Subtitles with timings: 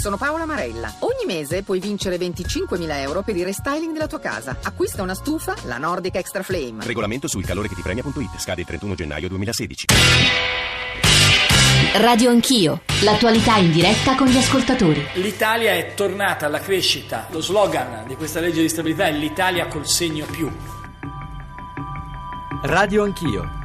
[0.00, 0.94] sono Paola Marella.
[1.00, 4.56] Ogni mese puoi vincere 25.000 euro per il restyling della tua casa.
[4.62, 6.84] Acquista una stufa, la Nordic Extra Flame.
[6.84, 8.38] Regolamento sul calore che ti premia.it.
[8.38, 9.84] Scade il 31 gennaio 2016.
[11.96, 15.06] Radio Anch'io, l'attualità in diretta con gli ascoltatori.
[15.14, 17.26] L'Italia è tornata alla crescita.
[17.30, 20.50] Lo slogan di questa legge di stabilità è l'Italia col segno più.
[22.62, 23.59] Radio Anch'io.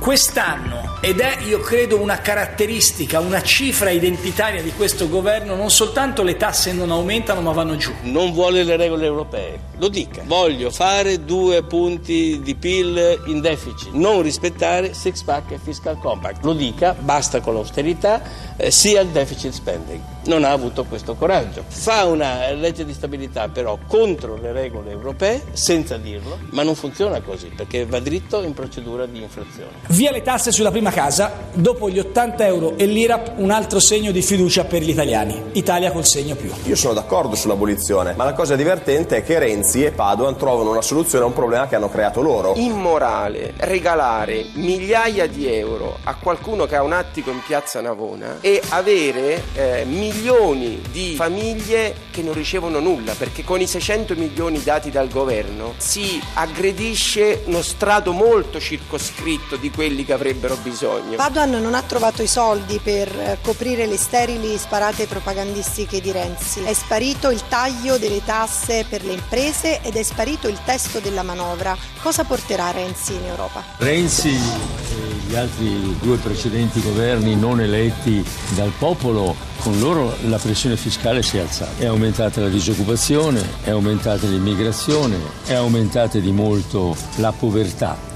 [0.00, 6.22] Quest'anno, ed è io credo una caratteristica, una cifra identitaria di questo governo, non soltanto
[6.22, 7.92] le tasse non aumentano ma vanno giù.
[8.04, 10.22] Non vuole le regole europee, lo dica.
[10.26, 16.44] Voglio fare due punti di PIL in deficit, non rispettare six pack e fiscal compact.
[16.44, 18.20] Lo dica, basta con l'austerità,
[18.56, 20.00] eh, sia il deficit spending.
[20.26, 21.64] Non ha avuto questo coraggio.
[21.66, 27.22] Fa una legge di stabilità però contro le regole europee senza dirlo, ma non funziona
[27.22, 29.70] così perché va dritto in procedura di infrazione.
[29.88, 34.10] Via le tasse sulla prima casa, dopo gli 80 euro e l'IRAP un altro segno
[34.10, 35.42] di fiducia per gli italiani.
[35.52, 36.50] Italia col segno più.
[36.64, 40.82] Io sono d'accordo sull'abolizione, ma la cosa divertente è che Renzi e Padoan trovano una
[40.82, 42.54] soluzione a un problema che hanno creato loro.
[42.56, 48.60] Immorale regalare migliaia di euro a qualcuno che ha un attico in piazza Navona e
[48.70, 54.90] avere eh, milioni di famiglie che non ricevono nulla, perché con i 600 milioni dati
[54.90, 61.16] dal governo si aggredisce uno strato molto circoscritto di quelli che avrebbero bisogno.
[61.16, 66.62] Padoan non ha trovato i soldi per eh, coprire le sterili sparate propagandistiche di Renzi.
[66.64, 71.22] È sparito il taglio delle tasse per le imprese ed è sparito il testo della
[71.22, 71.76] manovra.
[72.02, 73.62] Cosa porterà Renzi in Europa?
[73.78, 80.76] Renzi e gli altri due precedenti governi non eletti dal popolo, con loro la pressione
[80.76, 81.78] fiscale si è alzata.
[81.78, 88.09] È aumentata la disoccupazione, è aumentata l'immigrazione, è aumentata di molto la povertà.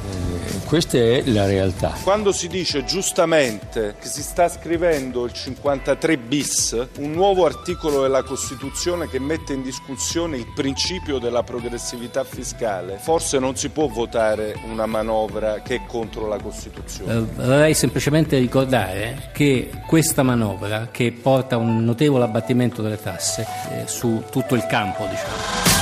[0.67, 1.95] Questa è la realtà.
[2.03, 8.23] Quando si dice giustamente che si sta scrivendo il 53 bis, un nuovo articolo della
[8.23, 14.57] Costituzione che mette in discussione il principio della progressività fiscale, forse non si può votare
[14.69, 17.15] una manovra che è contro la Costituzione.
[17.15, 23.87] Eh, vorrei semplicemente ricordare che questa manovra, che porta un notevole abbattimento delle tasse eh,
[23.87, 25.74] su tutto il campo, diciamo,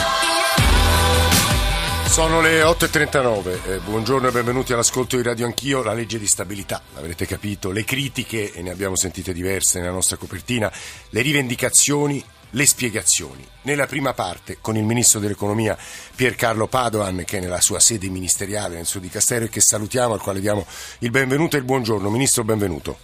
[2.12, 6.82] sono le 8.39, eh, buongiorno e benvenuti all'ascolto di Radio Anch'io, la legge di stabilità,
[6.92, 10.70] avrete capito, le critiche, e ne abbiamo sentite diverse nella nostra copertina,
[11.08, 13.42] le rivendicazioni, le spiegazioni.
[13.62, 15.74] Nella prima parte con il Ministro dell'Economia
[16.14, 20.20] Piercarlo Padoan che è nella sua sede ministeriale nel suo dicastero e che salutiamo, al
[20.20, 20.66] quale diamo
[20.98, 22.10] il benvenuto e il buongiorno.
[22.10, 22.98] Ministro, benvenuto.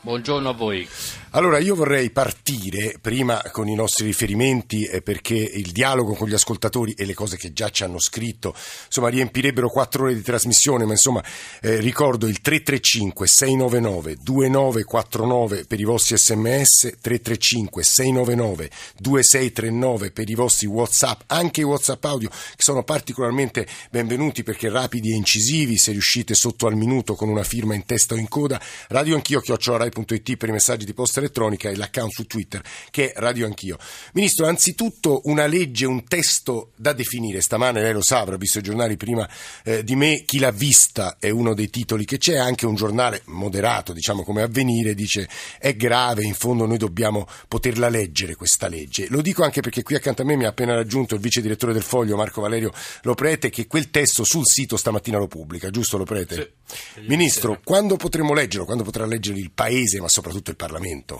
[0.00, 0.88] Buongiorno a voi.
[1.32, 6.34] Allora io vorrei partire prima con i nostri riferimenti eh, perché il dialogo con gli
[6.34, 8.54] ascoltatori e le cose che già ci hanno scritto
[8.86, 11.22] insomma riempirebbero quattro ore di trasmissione ma insomma
[11.60, 20.34] eh, ricordo il 335 699 2949 per i vostri sms 335 699 2639 per i
[20.34, 25.92] vostri whatsapp anche i whatsapp audio che sono particolarmente benvenuti perché rapidi e incisivi se
[25.92, 28.60] riuscite sotto al minuto con una firma in testa o in coda.
[28.88, 33.20] Radio anch'io chiocciolarai.it per i messaggi di posta elettronica e l'account su Twitter che è
[33.20, 33.78] Radio Anch'io.
[34.14, 37.40] Ministro, anzitutto una legge, un testo da definire.
[37.40, 39.28] Stamane lei lo sa, avrà visto i giornali prima
[39.64, 40.22] eh, di me.
[40.24, 42.36] Chi l'ha vista è uno dei titoli che c'è.
[42.36, 45.28] Anche un giornale moderato, diciamo come avvenire, dice
[45.58, 49.06] è grave, in fondo noi dobbiamo poterla leggere questa legge.
[49.10, 51.72] Lo dico anche perché qui accanto a me mi ha appena raggiunto il vice direttore
[51.72, 52.72] del Foglio, Marco Valerio
[53.02, 56.54] Loprete, che quel testo sul sito stamattina lo pubblica, giusto Loprete?
[56.66, 57.00] Sì.
[57.06, 58.64] Ministro, quando potremo leggerlo?
[58.64, 61.17] Quando potrà leggere il Paese, ma soprattutto il Parlamento?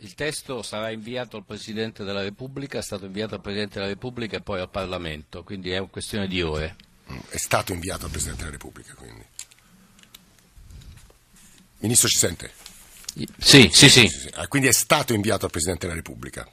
[0.00, 4.36] Il testo sarà inviato al Presidente della Repubblica, è stato inviato al Presidente della Repubblica
[4.36, 6.76] e poi al Parlamento, quindi è una questione di ore.
[7.10, 9.24] Mm, è stato inviato al Presidente della Repubblica, quindi.
[11.78, 12.52] Ministro ci sente?
[13.38, 14.08] Sì, sì, sì.
[14.08, 16.48] sì, ah, quindi è stato inviato al Presidente della Repubblica.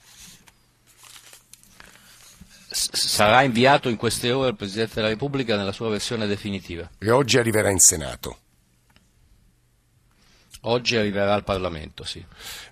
[2.71, 6.89] sarà inviato in queste ore al Presidente della Repubblica nella sua versione definitiva.
[6.97, 8.39] E oggi arriverà in Senato.
[10.67, 12.23] Oggi arriverà al Parlamento, sì.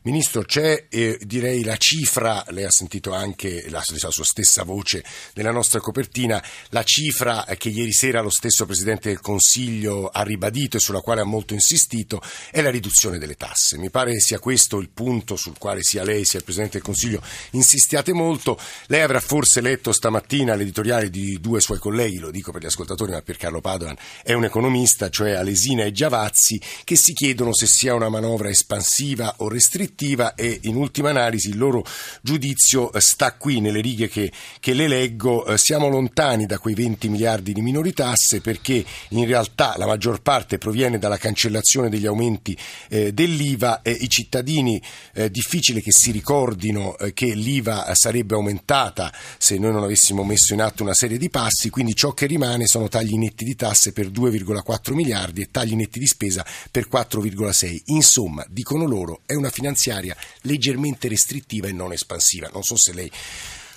[0.04, 5.04] Ministro, c'è eh, direi la cifra, lei ha sentito anche la, la, sua stessa voce
[5.36, 10.78] nella nostra copertina, la cifra che ieri sera lo stesso Presidente del Consiglio ha ribadito
[10.78, 12.20] e sulla quale ha molto insistito,
[12.50, 13.78] è la riduzione delle tasse.
[13.78, 17.22] Mi pare sia questo il punto sul quale sia lei sia il Presidente del Consiglio
[17.52, 18.60] insistiate molto.
[18.88, 23.12] Lei avrà forse letto stamattina l'editoriale di due suoi colleghi, lo dico per gli ascoltatori,
[23.12, 27.68] ma per Carlo Padovan è un economista, cioè Alesina e Giavazzi, che si chiedono se
[27.68, 31.84] sia sia una manovra espansiva o restrittiva e in ultima analisi il loro
[32.22, 34.32] giudizio eh, sta qui nelle righe che,
[34.62, 35.46] che le leggo.
[35.46, 40.22] Eh, siamo lontani da quei 20 miliardi di minori tasse perché in realtà la maggior
[40.22, 42.58] parte proviene dalla cancellazione degli aumenti
[42.88, 44.82] eh, dell'IVA e i cittadini
[45.14, 50.62] eh, difficile che si ricordino che l'IVA sarebbe aumentata se noi non avessimo messo in
[50.62, 54.08] atto una serie di passi, quindi ciò che rimane sono tagli netti di tasse per
[54.08, 57.73] 2,4 miliardi e tagli netti di spesa per 4,6.
[57.88, 62.50] Insomma, dicono loro, è una finanziaria leggermente restrittiva e non espansiva.
[62.52, 63.12] Non so se lei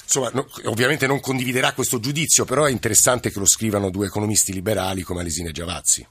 [0.06, 4.52] Insomma, no, ovviamente non condividerà questo giudizio, però è interessante che lo scrivano due economisti
[4.52, 6.06] liberali come Alesina e Giavazzi.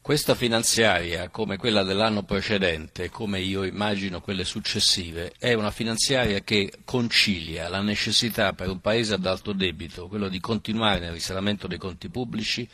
[0.00, 6.72] Questa finanziaria, come quella dell'anno precedente, come io immagino quelle successive, è una finanziaria che
[6.84, 11.76] concilia la necessità per un paese ad alto debito, quello di continuare nel risanamento dei
[11.76, 12.66] conti pubblici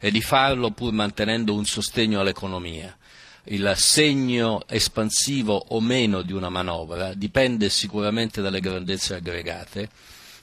[0.00, 2.96] e di farlo pur mantenendo un sostegno all'economia.
[3.44, 9.88] Il segno espansivo o meno di una manovra dipende sicuramente dalle grandezze aggregate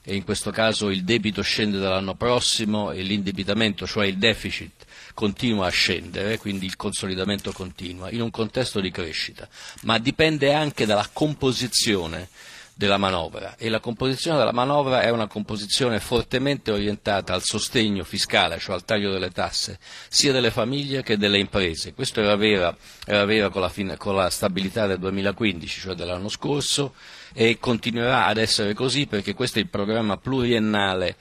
[0.10, 5.68] e in questo caso il debito scende dall'anno prossimo e l'indebitamento, cioè il deficit, continua
[5.68, 9.50] a scendere, quindi il consolidamento continua, in un contesto di crescita,
[9.82, 12.30] ma dipende anche dalla composizione
[12.78, 18.60] della manovra e la composizione della manovra è una composizione fortemente orientata al sostegno fiscale,
[18.60, 21.96] cioè al taglio delle tasse, sia delle famiglie che delle imprese.
[21.96, 26.30] Questo era vera, era vera con, la fine, con la stabilità del 2015, cioè dell'anno
[26.30, 26.94] scorso,
[27.34, 31.16] e continuerà ad essere così perché questo è il programma pluriennale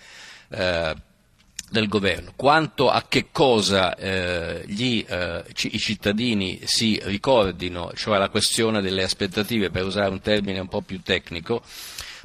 [0.51, 0.95] eh,
[1.71, 2.33] del governo.
[2.37, 9.03] Quanto a che cosa eh, gli, eh, i cittadini si ricordino, cioè la questione delle
[9.03, 11.63] aspettative, per usare un termine un po' più tecnico,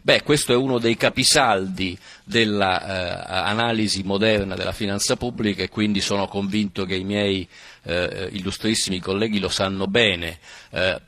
[0.04, 6.28] Beh, questo è uno dei capisaldi dell'analisi eh, moderna della finanza pubblica e quindi sono
[6.28, 7.48] convinto che i miei
[7.84, 10.40] eh, illustrissimi colleghi lo sanno bene.
[10.72, 11.00] Eh,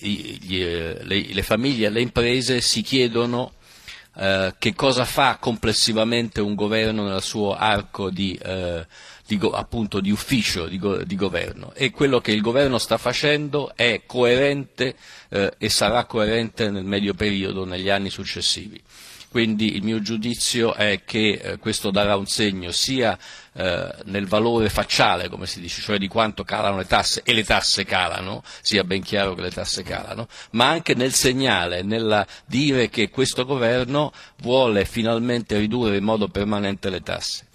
[0.00, 3.52] gli, eh, le, le famiglie e le imprese si chiedono
[4.16, 8.86] eh, che cosa fa complessivamente un governo nel suo arco di, eh,
[9.26, 14.02] di, appunto, di ufficio di, di, governo e quello che il governo sta facendo è
[14.06, 14.96] coerente
[15.28, 18.82] eh, e sarà coerente nel medio periodo, negli anni successivi.
[19.30, 23.16] Quindi il mio giudizio è che eh, questo darà un segno sia
[23.52, 27.44] eh, nel valore facciale, come si dice, cioè di quanto calano le tasse, e le
[27.44, 32.88] tasse calano, sia ben chiaro che le tasse calano, ma anche nel segnale, nel dire
[32.88, 37.46] che questo governo vuole finalmente ridurre in modo permanente le tasse.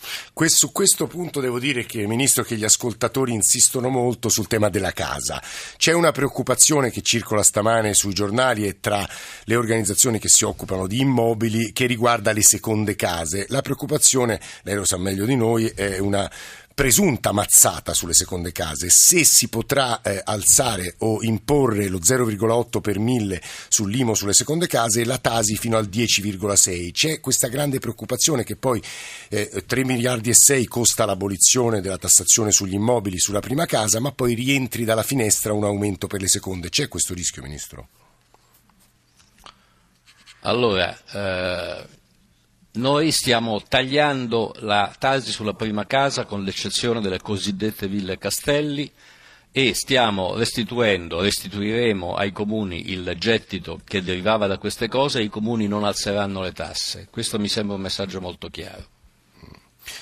[0.47, 4.91] Su questo punto devo dire che, Ministro, che gli ascoltatori insistono molto sul tema della
[4.91, 5.41] casa.
[5.77, 9.07] C'è una preoccupazione che circola stamane sui giornali e tra
[9.43, 13.45] le organizzazioni che si occupano di immobili che riguarda le seconde case.
[13.49, 16.29] La preoccupazione, lei lo sa meglio di noi, è una
[16.75, 22.99] presunta mazzata sulle seconde case, se si potrà eh, alzare o imporre lo 0,8 per
[22.99, 26.91] mille sull'IMO sulle seconde case e la Tasi fino al 10,6.
[26.91, 28.83] C'è questa grande preoccupazione che poi
[29.29, 34.11] eh, 3 miliardi e 6 costa l'abolizione della tassazione sugli immobili sulla prima casa, ma
[34.11, 36.67] poi rientri dalla finestra un aumento per le seconde.
[36.67, 37.87] C'è questo rischio, Ministro?
[40.41, 42.03] Allora, eh
[42.75, 48.91] noi stiamo tagliando la tasi sulla prima casa con l'eccezione delle cosiddette ville castelli
[49.51, 55.29] e stiamo restituendo, restituiremo ai comuni il gettito che derivava da queste cose e i
[55.29, 57.07] comuni non alzeranno le tasse.
[57.09, 58.85] Questo mi sembra un messaggio molto chiaro.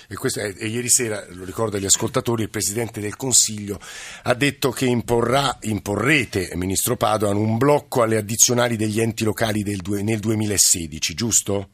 [0.07, 3.79] E, è, e, ieri sera, lo ricordo agli ascoltatori, il Presidente del Consiglio
[4.23, 9.81] ha detto che imporrà, imporrete, Ministro Padoan, un blocco alle addizionali degli enti locali del,
[10.01, 11.69] nel 2016, giusto?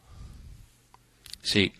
[1.41, 1.71] Sì.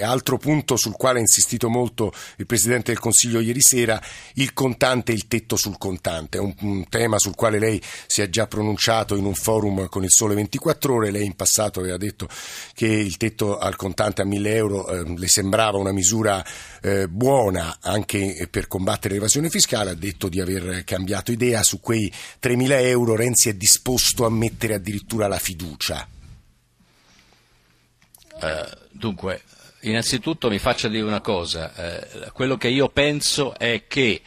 [0.00, 4.00] Altro punto sul quale ha insistito molto il Presidente del Consiglio ieri sera,
[4.34, 6.38] il contante e il tetto sul contante.
[6.38, 10.04] È un, un, tema sul quale lei si è già pronunciato in un forum con
[10.04, 11.10] il Sole 24 Ore.
[11.10, 12.28] Lei in passato aveva detto
[12.74, 16.44] che il tetto al contante a 1000 euro eh, le sembrava una misura
[16.80, 19.90] eh, buona anche per combattere l'evasione fiscale.
[19.90, 23.16] Ha detto di aver cambiato idea su quei 3.000 euro.
[23.16, 26.06] Renzi è disposto a mettere addirittura la fiducia.
[28.40, 29.42] Eh, dunque,
[29.80, 34.22] innanzitutto mi faccia dire una cosa, eh, quello che io penso è che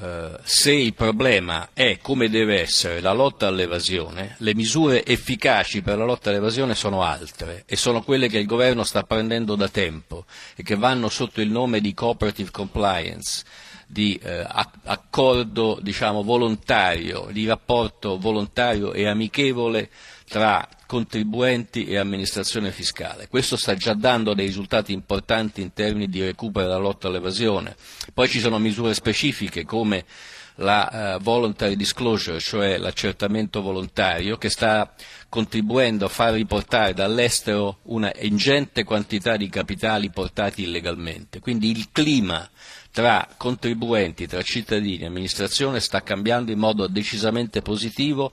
[0.00, 5.98] eh, se il problema è come deve essere la lotta all'evasione, le misure efficaci per
[5.98, 10.24] la lotta all'evasione sono altre e sono quelle che il governo sta prendendo da tempo
[10.56, 13.44] e che vanno sotto il nome di cooperative compliance
[13.86, 14.46] di eh,
[14.84, 19.90] accordo diciamo, volontario, di rapporto volontario e amichevole
[20.26, 23.26] tra contribuenti e amministrazione fiscale.
[23.26, 27.74] Questo sta già dando dei risultati importanti in termini di recupero della lotta all'evasione.
[28.12, 30.04] Poi ci sono misure specifiche come
[30.56, 34.92] la uh, voluntary disclosure, cioè l'accertamento volontario, che sta
[35.30, 41.40] contribuendo a far riportare dall'estero una ingente quantità di capitali portati illegalmente.
[41.40, 42.46] Quindi il clima
[42.90, 48.30] tra contribuenti, tra cittadini e amministrazione sta cambiando in modo decisamente positivo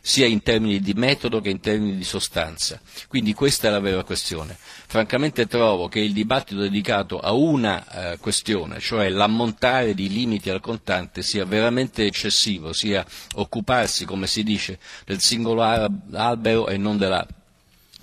[0.00, 2.80] sia in termini di metodo che in termini di sostanza.
[3.08, 4.56] Quindi questa è la vera questione.
[4.58, 10.60] Francamente trovo che il dibattito dedicato a una eh, questione, cioè l'ammontare di limiti al
[10.60, 17.26] contante, sia veramente eccessivo, sia occuparsi, come si dice, del singolo albero e non della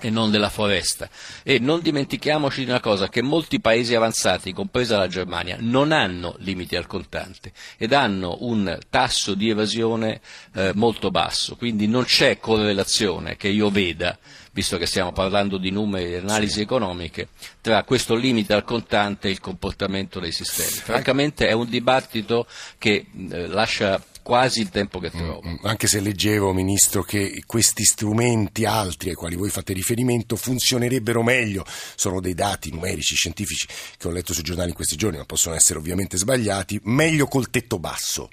[0.06, 1.10] e non della foresta.
[1.42, 6.36] E non dimentichiamoci di una cosa, che molti paesi avanzati, compresa la Germania, non hanno
[6.40, 10.22] limiti al contante ed hanno un tasso di evasione
[10.54, 14.18] eh, molto basso, quindi non c'è correlazione che io veda
[14.52, 16.62] visto che stiamo parlando di numeri e analisi sì.
[16.62, 17.28] economiche,
[17.60, 20.70] tra questo limite al contante e il comportamento dei sistemi.
[20.70, 22.48] Francamente è un dibattito
[22.78, 25.40] che eh, lascia quasi il tempo che trovo.
[25.46, 30.36] Mm, mm, anche se leggevo, Ministro, che questi strumenti altri ai quali voi fate riferimento
[30.36, 31.64] funzionerebbero meglio,
[31.96, 35.54] sono dei dati numerici, scientifici che ho letto sui giornali in questi giorni, ma possono
[35.54, 38.30] essere ovviamente sbagliati, meglio col tetto basso.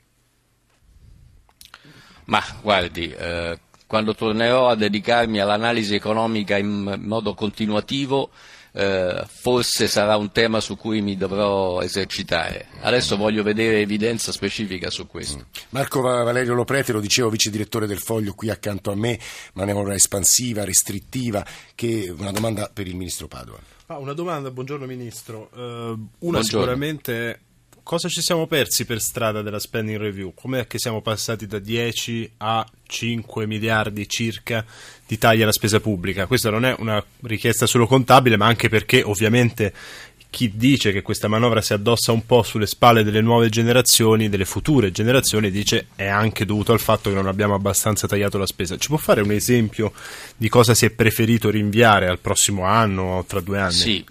[2.25, 8.31] Ma guardi, eh, quando tornerò a dedicarmi all'analisi economica in modo continuativo,
[8.73, 12.69] eh, forse sarà un tema su cui mi dovrò esercitare.
[12.81, 15.39] Adesso voglio vedere evidenza specifica su questo.
[15.39, 15.63] Mm.
[15.71, 19.19] Marco Valerio Loprete, lo dicevo, vice direttore del Foglio qui accanto a me,
[19.55, 23.59] manovra espansiva, restrittiva, che una domanda per il Ministro Padova.
[23.87, 25.51] Ah, una domanda, buongiorno Ministro.
[25.53, 26.43] Uh, una buongiorno.
[26.43, 27.41] sicuramente
[27.83, 30.33] cosa ci siamo persi per strada della spending review?
[30.35, 34.65] Com'è che siamo passati da 10 a 5 miliardi circa
[35.07, 36.27] di tagli alla spesa pubblica?
[36.27, 39.73] Questa non è una richiesta solo contabile, ma anche perché ovviamente
[40.33, 44.47] chi dice che questa manovra si addossa un po' sulle spalle delle nuove generazioni, delle
[44.47, 48.79] future generazioni, dice è anche dovuto al fatto che non abbiamo abbastanza tagliato la spesa.
[48.79, 49.93] Ci può fare un esempio
[50.35, 53.73] di cosa si è preferito rinviare al prossimo anno o tra due anni?
[53.73, 54.05] Sì,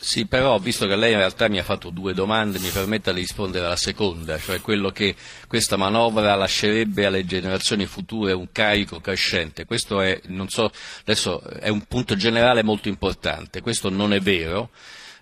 [0.00, 3.20] sì, però visto che lei in realtà mi ha fatto due domande, mi permetta di
[3.20, 5.16] rispondere alla seconda, cioè quello che
[5.48, 9.64] questa manovra lascerebbe alle generazioni future un carico crescente.
[9.64, 13.60] Questo è, so, è un punto generale molto importante.
[13.60, 14.70] Questo non è vero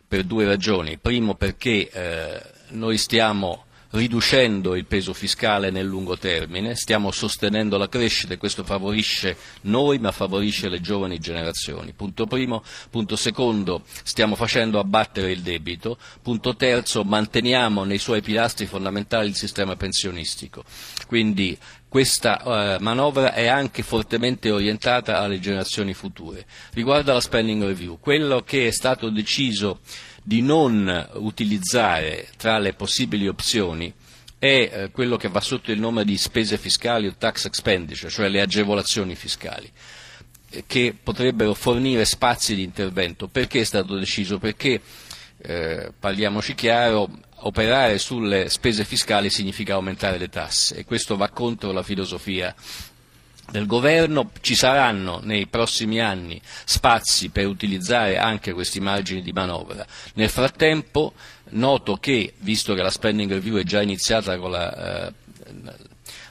[0.07, 0.99] per due ragioni.
[0.99, 7.89] Primo perché eh, noi stiamo riducendo il peso fiscale nel lungo termine, stiamo sostenendo la
[7.89, 11.93] crescita e questo favorisce noi ma favorisce le giovani generazioni.
[11.93, 12.63] Punto primo.
[12.91, 15.99] Punto secondo, stiamo facendo abbattere il debito.
[16.23, 20.65] Punto terzo, manteniamo nei suoi pilastri fondamentali il sistema pensionistico.
[21.07, 21.57] Quindi
[21.89, 22.43] questa
[22.79, 26.45] uh, manovra è anche fortemente orientata alle generazioni future.
[26.73, 29.81] Riguardo alla spending review, quello che è stato deciso
[30.27, 33.95] di non utilizzare tra le possibili opzioni
[34.41, 38.29] è eh, quello che va sotto il nome di spese fiscali o tax expenditure, cioè
[38.29, 39.71] le agevolazioni fiscali
[40.51, 43.29] eh, che potrebbero fornire spazi di intervento.
[43.29, 44.41] Perché è stato deciso?
[44.41, 44.81] Perché,
[45.43, 47.09] eh, parliamoci chiaro,
[47.43, 52.53] operare sulle spese fiscali significa aumentare le tasse e questo va contro la filosofia
[53.51, 59.87] del governo, ci saranno nei prossimi anni spazi per utilizzare anche questi margini di manovra.
[60.15, 61.13] Nel frattempo
[61.51, 65.13] noto che, visto che la spending review è già iniziata con la, eh,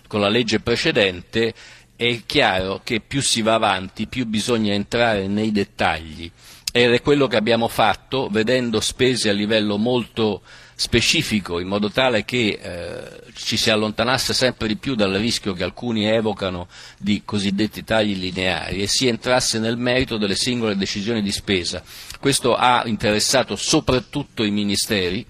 [0.08, 1.54] con la legge precedente,
[1.96, 6.30] è chiaro che più si va avanti, più bisogna entrare nei dettagli
[6.78, 10.42] ed è quello che abbiamo fatto vedendo spese a livello molto
[10.76, 15.64] specifico in modo tale che eh, ci si allontanasse sempre di più dal rischio che
[15.64, 16.68] alcuni evocano
[16.98, 21.82] di cosiddetti tagli lineari e si entrasse nel merito delle singole decisioni di spesa.
[22.20, 25.26] Questo ha interessato soprattutto i ministeri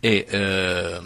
[0.00, 1.00] e eh,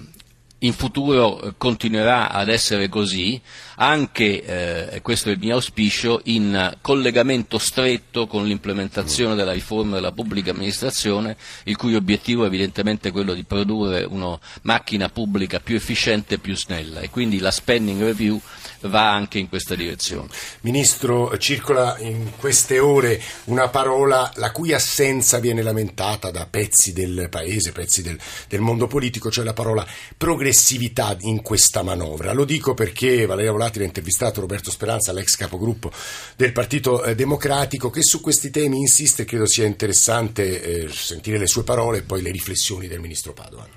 [0.60, 3.40] in futuro eh, continuerà ad essere così,
[3.76, 10.12] anche, eh, questo è il mio auspicio, in collegamento stretto con l'implementazione della riforma della
[10.12, 16.34] pubblica amministrazione, il cui obiettivo è evidentemente quello di produrre una macchina pubblica più efficiente
[16.34, 17.00] e più snella.
[17.00, 18.40] E quindi la spending review
[18.82, 20.28] va anche in questa direzione.
[20.60, 27.28] Ministro, circola in queste ore una parola la cui assenza viene lamentata da pezzi del
[27.30, 28.18] Paese, pezzi del,
[28.48, 32.32] del mondo politico, cioè la parola progressività in questa manovra.
[32.32, 35.90] Lo dico perché Valeria Volati ha intervistato Roberto Speranza, l'ex capogruppo
[36.36, 41.38] del Partito eh, Democratico, che su questi temi insiste e credo sia interessante eh, sentire
[41.38, 43.68] le sue parole e poi le riflessioni del Ministro Padoan.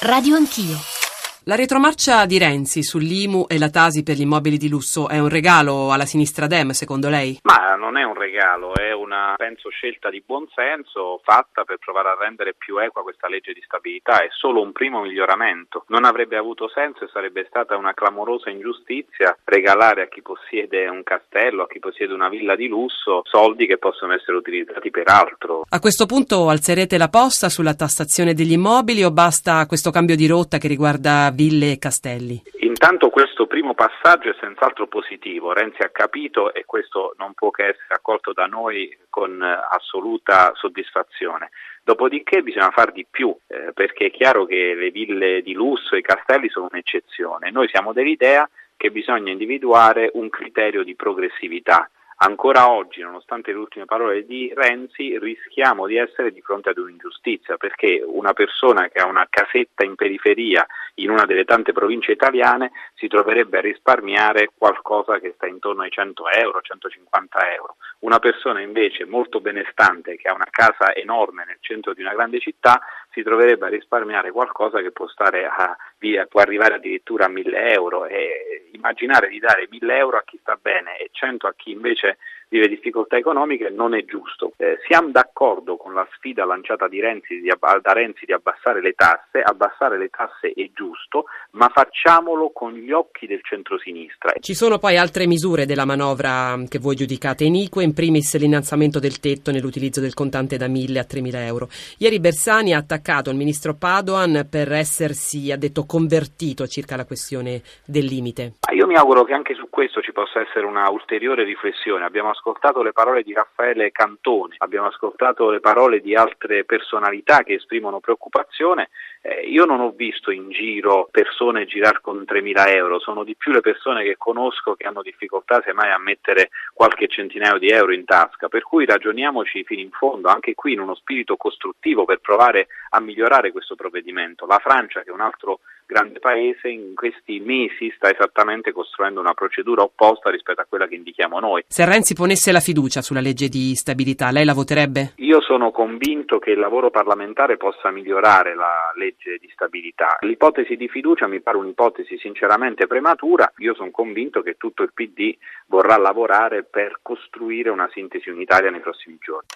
[0.00, 1.11] Radio Anch'io.
[1.46, 5.28] La retromarcia di Renzi sull'IMU e la Tasi per gli immobili di lusso è un
[5.28, 7.40] regalo alla sinistra Dem, secondo lei?
[7.42, 12.16] Ma non è un regalo, è una, penso, scelta di buonsenso fatta per provare a
[12.16, 14.22] rendere più equa questa legge di stabilità.
[14.22, 15.84] È solo un primo miglioramento.
[15.88, 21.02] Non avrebbe avuto senso e sarebbe stata una clamorosa ingiustizia regalare a chi possiede un
[21.02, 25.64] castello, a chi possiede una villa di lusso, soldi che possono essere utilizzati per altro.
[25.68, 30.28] A questo punto alzerete la posta sulla tassazione degli immobili o basta questo cambio di
[30.28, 32.42] rotta che riguarda ville e castelli?
[32.60, 37.68] Intanto questo primo passaggio è senz'altro positivo, Renzi ha capito e questo non può che
[37.68, 41.50] essere accolto da noi con eh, assoluta soddisfazione.
[41.84, 45.98] Dopodiché bisogna far di più, eh, perché è chiaro che le ville di lusso e
[45.98, 47.50] i castelli sono un'eccezione.
[47.50, 51.88] Noi siamo dell'idea che bisogna individuare un criterio di progressività.
[52.24, 57.56] Ancora oggi, nonostante le ultime parole di Renzi, rischiamo di essere di fronte ad un'ingiustizia
[57.56, 60.64] perché una persona che ha una casetta in periferia
[60.96, 65.90] in una delle tante province italiane si troverebbe a risparmiare qualcosa che sta intorno ai
[65.90, 67.74] 100 euro, 150 euro.
[68.00, 72.38] Una persona invece molto benestante che ha una casa enorme nel centro di una grande
[72.38, 77.72] città si troverebbe a risparmiare qualcosa che può, a, via, può arrivare addirittura a 1000
[77.72, 81.70] euro e immaginare di dare 1000 euro a chi sta bene e 100 a chi
[81.70, 82.18] invece
[82.52, 84.52] vive difficoltà economiche non è giusto.
[84.58, 89.40] Eh, siamo d'accordo con la sfida lanciata Renzi, di, da Renzi di abbassare le tasse,
[89.42, 94.34] abbassare le tasse è giusto, ma facciamolo con gli occhi del centrosinistra.
[94.38, 99.18] Ci sono poi altre misure della manovra che voi giudicate inique, in primis l'innalzamento del
[99.18, 101.68] tetto nell'utilizzo del contante da 1.000 a 3.000 euro.
[101.96, 107.60] Ieri Bersani ha attaccato il ministro Padoan per essersi, ha detto, convertito circa la questione
[107.84, 108.54] del limite.
[108.72, 112.06] Io mi auguro che anche su questo ci possa essere una ulteriore riflessione.
[112.06, 117.52] Abbiamo ascoltato le parole di Raffaele Cantoni, abbiamo ascoltato le parole di altre personalità che
[117.52, 118.88] esprimono preoccupazione.
[119.20, 123.52] Eh, io non ho visto in giro persone girare con 3.000 euro, sono di più
[123.52, 128.06] le persone che conosco che hanno difficoltà semmai a mettere qualche centinaio di euro in
[128.06, 132.68] tasca, per cui ragioniamoci fino in fondo, anche qui in uno spirito costruttivo per provare
[132.90, 134.46] a migliorare questo provvedimento.
[134.46, 139.34] La Francia, che è un altro grande paese, in questi mesi sta esattamente costruendo una
[139.34, 141.64] procedura opposta rispetto a quella che indichiamo noi.
[141.66, 145.12] Se Renzi ponesse la fiducia sulla legge di stabilità, lei la voterebbe?
[145.16, 150.16] Io sono convinto che il lavoro parlamentare possa migliorare la legge di stabilità.
[150.20, 153.52] L'ipotesi di fiducia mi pare un'ipotesi sinceramente prematura.
[153.58, 155.36] Io sono convinto che tutto il PD
[155.66, 159.46] vorrà lavorare per costruire una sintesi unitaria nei prossimi giorni.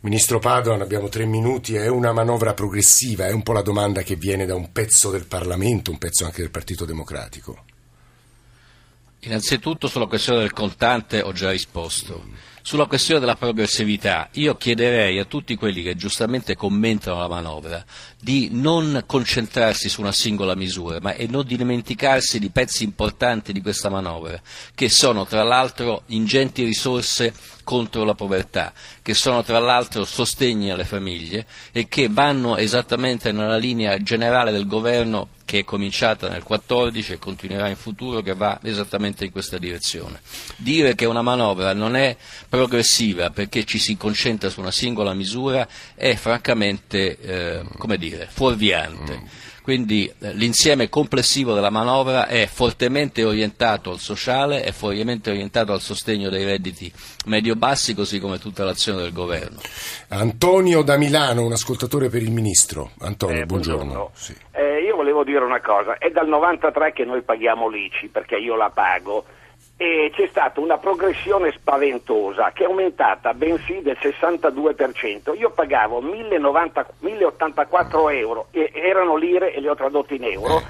[0.00, 4.14] Ministro Padoan, abbiamo tre minuti, è una manovra progressiva, è un po' la domanda che
[4.14, 7.64] viene da un pezzo del Parlamento, un pezzo anche del Partito Democratico.
[9.22, 12.22] Innanzitutto sulla questione del contante ho già risposto.
[12.62, 17.84] Sulla questione della progressività, io chiederei a tutti quelli che giustamente commentano la manovra
[18.20, 23.62] di non concentrarsi su una singola misura, ma e non dimenticarsi di pezzi importanti di
[23.62, 24.40] questa manovra,
[24.74, 27.32] che sono tra l'altro ingenti risorse
[27.64, 33.56] contro la povertà, che sono tra l'altro sostegni alle famiglie e che vanno esattamente nella
[33.56, 38.60] linea generale del governo che è cominciata nel 2014 e continuerà in futuro, che va
[38.62, 40.20] esattamente in questa direzione.
[40.56, 42.14] Dire che una manovra non è
[42.50, 47.62] progressiva perché ci si concentra su una singola misura è francamente, eh,
[48.28, 49.46] fuorviante.
[49.68, 55.80] Quindi eh, l'insieme complessivo della manovra è fortemente orientato al sociale, è fortemente orientato al
[55.80, 56.90] sostegno dei redditi
[57.26, 59.58] medio-bassi, così come tutta l'azione del governo.
[60.08, 62.92] Antonio da Milano, un ascoltatore per il Ministro.
[63.00, 63.84] Antonio, eh, buongiorno.
[63.84, 64.10] buongiorno.
[64.14, 64.34] Sì.
[64.52, 68.56] Eh, io volevo dire una cosa, è dal 93 che noi paghiamo l'ICI, perché io
[68.56, 69.26] la pago
[69.80, 75.38] e c'è stata una progressione spaventosa che è aumentata bensì del 62%.
[75.38, 80.60] Io pagavo 1090, 1084 euro, e erano lire e le ho tradotte in euro.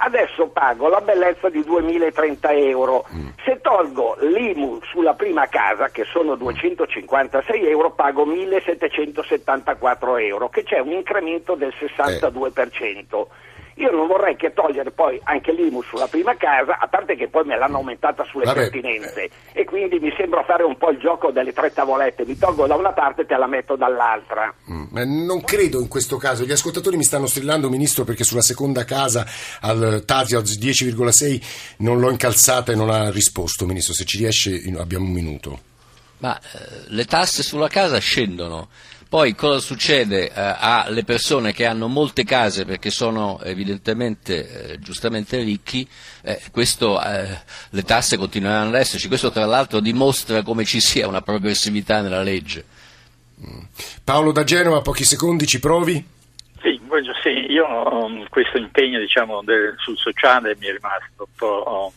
[0.00, 3.06] Adesso pago la bellezza di 2030 euro.
[3.42, 10.78] Se tolgo l'IMU sulla prima casa, che sono 256 euro, pago 1774 euro, che c'è
[10.78, 13.26] un incremento del 62%.
[13.78, 17.44] Io non vorrei che togliere poi anche l'IMU sulla prima casa, a parte che poi
[17.44, 18.70] me l'hanno aumentata sulle Vabbè.
[18.70, 19.30] pertinenze.
[19.52, 22.74] E quindi mi sembra fare un po' il gioco delle tre tavolette, mi tolgo da
[22.74, 24.52] una parte e te la metto dall'altra.
[24.70, 28.42] Mm, ma non credo in questo caso, gli ascoltatori mi stanno strillando Ministro perché sulla
[28.42, 29.24] seconda casa
[29.60, 33.64] al Tasio 10,6 non l'ho incalzata e non ha risposto.
[33.64, 35.60] Ministro, se ci riesce abbiamo un minuto.
[36.18, 36.40] Ma eh,
[36.88, 38.68] le tasse sulla casa scendono
[39.08, 45.38] poi cosa succede eh, alle persone che hanno molte case perché sono evidentemente eh, giustamente
[45.38, 45.88] ricchi?
[46.22, 47.38] Eh, questo, eh,
[47.70, 52.22] le tasse continueranno ad esserci, questo tra l'altro dimostra come ci sia una progressività nella
[52.22, 52.64] legge.
[54.04, 56.04] Paolo da Genova, pochi secondi, ci provi?
[56.60, 56.78] Sì,
[57.22, 61.92] sì io um, questo impegno diciamo, del, sul sociale mi è rimasto un po',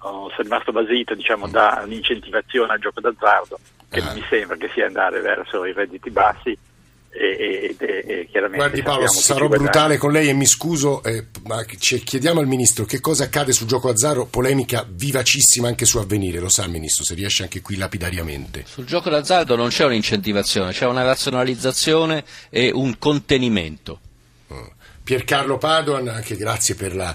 [0.00, 3.58] oh, sono rimasto basito diciamo, dall'incentivazione al gioco d'azzardo,
[3.88, 6.56] che non mi sembra che sia andare verso i redditi bassi
[7.12, 11.64] e, e, e chiaramente Guardi Paolo, sarò brutale con lei e mi scuso, eh, ma
[11.64, 16.48] chiediamo al Ministro che cosa accade sul gioco d'azzardo, polemica vivacissima anche su avvenire, lo
[16.48, 18.64] sa Ministro, se riesce anche qui lapidariamente.
[18.66, 24.00] Sul gioco d'azzardo non c'è un'incentivazione, c'è una razionalizzazione e un contenimento.
[25.02, 27.14] Piercarlo Padoan, anche grazie per la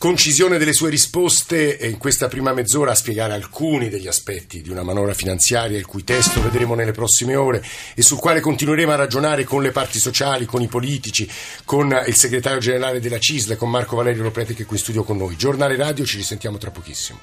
[0.00, 4.82] concisione delle sue risposte in questa prima mezz'ora a spiegare alcuni degli aspetti di una
[4.82, 7.62] manovra finanziaria il cui testo vedremo nelle prossime ore
[7.94, 11.30] e sul quale continueremo a ragionare con le parti sociali, con i politici,
[11.66, 15.04] con il segretario generale della CISL, con Marco Valerio Loprete che è qui in studio
[15.04, 15.36] con noi.
[15.36, 17.18] Giornale Radio, ci risentiamo tra pochissimo.